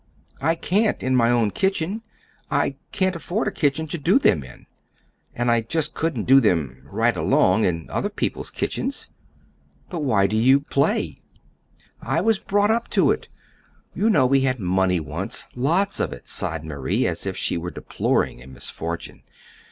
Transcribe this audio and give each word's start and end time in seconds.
"I 0.41 0.55
can't, 0.55 1.03
in 1.03 1.15
my 1.15 1.29
own 1.29 1.51
kitchen; 1.51 2.01
I 2.49 2.73
can't 2.91 3.15
afford 3.15 3.47
a 3.47 3.51
kitchen 3.51 3.85
to 3.89 3.99
do 3.99 4.17
them 4.17 4.41
in. 4.43 4.65
And 5.35 5.51
I 5.51 5.61
just 5.61 5.93
couldn't 5.93 6.23
do 6.23 6.39
them 6.39 6.81
right 6.85 7.15
along 7.15 7.65
in 7.65 7.87
other 7.91 8.09
people's 8.09 8.49
kitchens." 8.49 9.09
"But 9.91 10.01
why 10.03 10.25
do 10.25 10.35
you 10.35 10.61
play?" 10.61 11.21
"I 12.01 12.19
was 12.19 12.39
brought 12.39 12.71
up 12.71 12.89
to 12.97 13.11
it. 13.11 13.27
You 13.93 14.09
know 14.09 14.25
we 14.25 14.39
had 14.41 14.59
money 14.59 14.99
once, 14.99 15.45
lots 15.53 15.99
of 15.99 16.11
it," 16.13 16.27
sighed 16.27 16.65
Marie, 16.65 17.05
as 17.05 17.27
if 17.27 17.37
she 17.37 17.55
were 17.55 17.69
deploring 17.69 18.41
a 18.41 18.47
misfortune. 18.47 19.21